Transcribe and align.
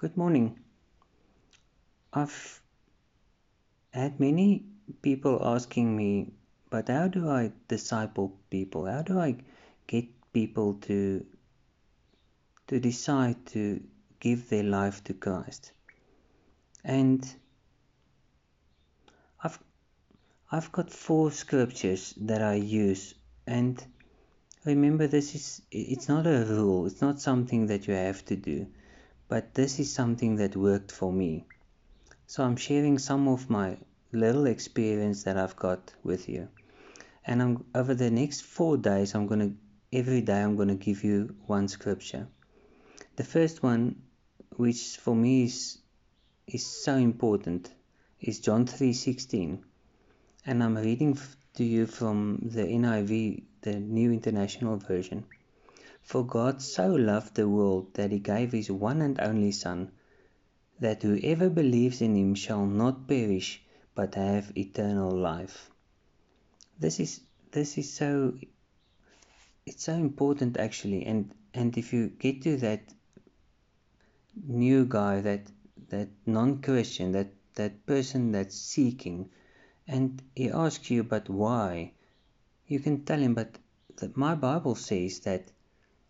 Good 0.00 0.16
morning. 0.16 0.60
I've 2.12 2.62
had 3.90 4.20
many 4.20 4.64
people 5.02 5.40
asking 5.42 5.96
me, 5.96 6.34
but 6.70 6.86
how 6.86 7.08
do 7.08 7.28
I 7.28 7.50
disciple 7.66 8.38
people? 8.48 8.86
How 8.86 9.02
do 9.02 9.18
I 9.18 9.38
get 9.88 10.04
people 10.32 10.74
to 10.82 11.26
to 12.68 12.78
decide 12.78 13.44
to 13.46 13.82
give 14.20 14.48
their 14.48 14.62
life 14.62 15.02
to 15.02 15.14
Christ? 15.14 15.72
And 16.84 17.28
I've 19.42 19.58
I've 20.52 20.70
got 20.70 20.92
four 20.92 21.32
scriptures 21.32 22.14
that 22.18 22.40
I 22.40 22.54
use 22.54 23.14
and 23.48 23.84
remember 24.64 25.08
this 25.08 25.34
is 25.34 25.62
it's 25.72 26.08
not 26.08 26.24
a 26.28 26.44
rule, 26.44 26.86
it's 26.86 27.00
not 27.00 27.20
something 27.20 27.66
that 27.66 27.88
you 27.88 27.94
have 27.94 28.24
to 28.26 28.36
do, 28.36 28.68
but 29.28 29.54
this 29.54 29.78
is 29.78 29.92
something 29.92 30.36
that 30.36 30.56
worked 30.56 30.90
for 30.90 31.12
me. 31.12 31.44
So 32.26 32.42
I'm 32.42 32.56
sharing 32.56 32.98
some 32.98 33.28
of 33.28 33.48
my 33.50 33.76
little 34.12 34.46
experience 34.46 35.24
that 35.24 35.36
I've 35.36 35.56
got 35.56 35.92
with 36.02 36.28
you. 36.28 36.48
And 37.24 37.42
I'm 37.42 37.64
over 37.74 37.94
the 37.94 38.10
next 38.10 38.42
4 38.42 38.78
days 38.78 39.14
I'm 39.14 39.26
going 39.26 39.40
to 39.40 39.54
every 39.92 40.22
day 40.22 40.42
I'm 40.42 40.56
going 40.56 40.68
to 40.68 40.74
give 40.74 41.04
you 41.04 41.34
one 41.46 41.68
scripture. 41.68 42.26
The 43.16 43.24
first 43.24 43.62
one 43.62 44.02
which 44.56 44.96
for 44.96 45.14
me 45.14 45.44
is 45.44 45.78
is 46.46 46.66
so 46.66 46.94
important 46.96 47.70
is 48.20 48.40
John 48.40 48.66
3:16 48.66 49.58
and 50.46 50.62
I'm 50.62 50.76
reading 50.76 51.18
to 51.54 51.64
you 51.64 51.86
from 51.86 52.38
the 52.42 52.62
NIV 52.62 53.42
the 53.60 53.74
New 53.74 54.10
International 54.12 54.76
Version 54.76 55.24
For 56.10 56.24
God 56.24 56.62
so 56.62 56.86
loved 56.94 57.34
the 57.34 57.48
world 57.48 57.94
that 57.94 58.12
he 58.12 58.18
gave 58.18 58.52
his 58.52 58.70
one 58.70 59.02
and 59.02 59.20
only 59.20 59.52
son 59.52 59.92
that 60.80 61.02
whoever 61.02 61.50
believes 61.50 62.00
in 62.00 62.16
him 62.16 62.34
shall 62.34 62.64
not 62.66 63.06
perish 63.06 63.62
but 63.94 64.14
have 64.14 64.56
eternal 64.56 65.10
life 65.10 65.70
this 66.78 66.98
is 66.98 67.20
this 67.50 67.76
is 67.76 67.92
so 67.92 68.38
it's 69.66 69.84
so 69.84 69.94
important 69.94 70.56
actually 70.56 71.04
and 71.04 71.34
and 71.52 71.76
if 71.76 71.92
you 71.92 72.08
get 72.24 72.40
to 72.42 72.56
that 72.56 72.94
new 74.62 74.86
guy 74.86 75.20
that 75.20 75.50
that 75.88 76.08
non-Christian, 76.26 77.12
that 77.12 77.28
that 77.54 77.86
person 77.86 78.32
that's 78.32 78.56
seeking, 78.56 79.30
and 79.86 80.22
he 80.36 80.50
asks 80.50 80.90
you, 80.90 81.02
but 81.02 81.28
why? 81.28 81.92
You 82.66 82.80
can 82.80 83.04
tell 83.04 83.18
him, 83.18 83.34
but 83.34 83.58
the, 83.96 84.12
my 84.14 84.34
Bible 84.34 84.74
says 84.74 85.20
that 85.20 85.50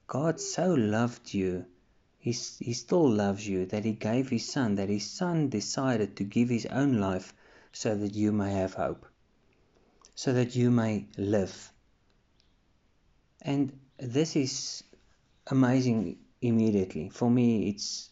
God 0.09 0.41
so 0.41 0.73
loved 0.75 1.35
you, 1.35 1.67
he, 2.19 2.33
he 2.33 2.73
still 2.73 3.09
loves 3.09 3.47
you, 3.47 3.67
that 3.67 3.85
he 3.85 3.93
gave 3.93 4.31
his 4.31 4.51
son, 4.51 4.75
that 4.77 4.89
his 4.89 5.09
son 5.09 5.51
decided 5.51 6.17
to 6.17 6.25
give 6.25 6.49
his 6.49 6.67
own 6.67 6.99
life 6.99 7.33
so 7.73 7.95
that 7.95 8.15
you 8.15 8.33
may 8.33 8.51
have 8.53 8.75
hope, 8.75 9.07
so 10.15 10.33
that 10.33 10.57
you 10.57 10.71
may 10.71 11.07
live. 11.17 11.73
And 13.43 13.79
this 13.99 14.35
is 14.35 14.83
amazing 15.47 16.19
immediately. 16.41 17.11
For 17.11 17.31
me, 17.31 17.69
it's 17.69 18.11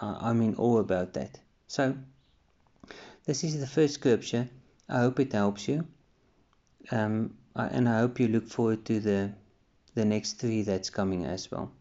uh, 0.00 0.18
I'm 0.20 0.42
in 0.42 0.56
awe 0.56 0.78
about 0.78 1.14
that. 1.14 1.40
So, 1.66 1.96
this 3.24 3.44
is 3.44 3.58
the 3.58 3.66
first 3.66 3.94
scripture. 3.94 4.48
I 4.88 4.98
hope 4.98 5.20
it 5.20 5.32
helps 5.32 5.66
you. 5.68 5.86
Um, 6.90 7.34
and 7.56 7.88
I 7.88 8.00
hope 8.00 8.20
you 8.20 8.28
look 8.28 8.48
forward 8.48 8.84
to 8.86 9.00
the, 9.00 9.32
the 9.94 10.04
next 10.04 10.34
three 10.34 10.62
that's 10.62 10.90
coming 10.90 11.24
as 11.24 11.50
well. 11.50 11.72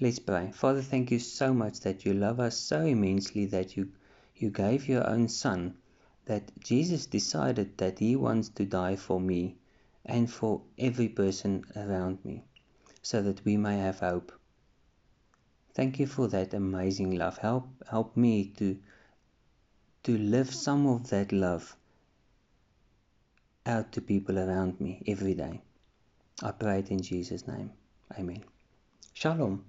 Let's 0.00 0.18
pray. 0.18 0.50
Father, 0.52 0.82
thank 0.82 1.10
you 1.10 1.18
so 1.18 1.54
much 1.54 1.80
that 1.80 2.04
you 2.04 2.14
love 2.14 2.40
us 2.40 2.58
so 2.58 2.80
immensely 2.80 3.46
that 3.46 3.76
you, 3.76 3.92
you 4.34 4.50
gave 4.50 4.88
your 4.88 5.08
own 5.08 5.28
Son, 5.28 5.74
that 6.26 6.50
Jesus 6.60 7.06
decided 7.06 7.78
that 7.78 7.98
He 7.98 8.16
wants 8.16 8.48
to 8.50 8.64
die 8.64 8.96
for 8.96 9.20
me 9.20 9.56
and 10.04 10.30
for 10.30 10.62
every 10.78 11.08
person 11.08 11.64
around 11.76 12.24
me, 12.24 12.44
so 13.02 13.22
that 13.22 13.44
we 13.44 13.56
may 13.56 13.78
have 13.78 14.00
hope. 14.00 14.32
Thank 15.74 15.98
you 15.98 16.06
for 16.06 16.28
that 16.28 16.54
amazing 16.54 17.16
love. 17.16 17.38
Help 17.38 17.68
help 17.90 18.16
me 18.16 18.52
to 18.58 18.78
to 20.04 20.18
live 20.18 20.52
some 20.52 20.86
of 20.86 21.08
that 21.10 21.32
love 21.32 21.76
out 23.64 23.92
to 23.92 24.00
people 24.00 24.38
around 24.38 24.80
me 24.80 25.02
every 25.06 25.34
day. 25.34 25.62
I 26.44 26.52
pray 26.52 26.80
it 26.80 26.92
in 26.92 27.02
Jesus' 27.02 27.48
name. 27.48 27.72
Amen. 28.18 28.44
Shalom. 29.14 29.64